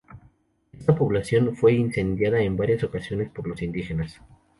[0.73, 4.19] Esta población fue incendiada en varias ocasiones por los indígenas.